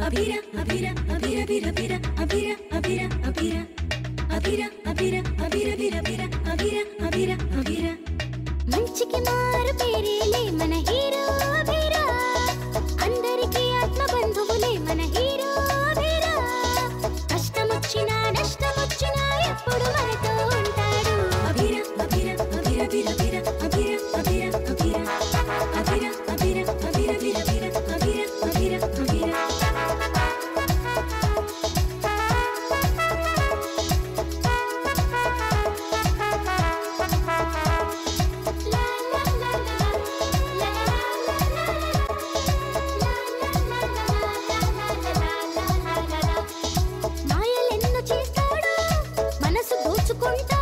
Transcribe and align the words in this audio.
Avira, 0.00 0.38
avira, 0.58 0.90
avira, 1.08 1.42
avira, 1.42 1.64
avira, 1.72 2.00
avira, 2.18 2.56
avira, 2.72 3.08
avira, 3.26 3.66
avira, 4.30 4.66
avira, 4.84 5.22
avira, 5.44 5.72
avira, 5.72 5.98
avira, 5.98 6.28
avira, 6.52 6.82
avira, 7.06 7.36
avira. 7.58 7.98
Manchi 8.66 9.04
ke 9.06 9.18
mar 9.26 9.66
pere 9.78 10.14
le 10.32 10.52
manahir. 10.52 11.13
수건 50.14 50.53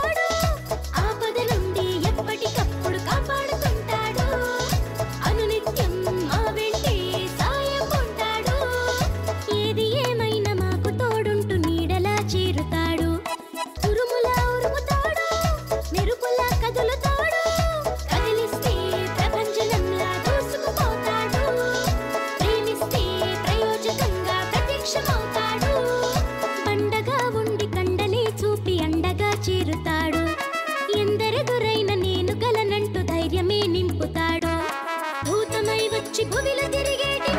వచ్చి 36.15 36.25
తిరిగేటి 36.73 37.31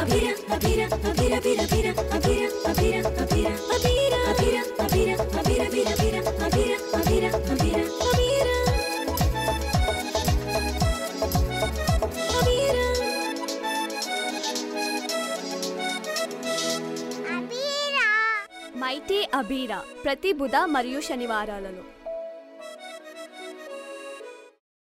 అభిర 0.00 0.26
అభిర 0.54 1.92
మైతే 18.80 19.18
అబీరా 19.34 19.78
ప్రతి 20.04 20.30
బుధ 20.32 20.56
మరియు 20.66 21.00
శనివారాలలో 21.00 21.84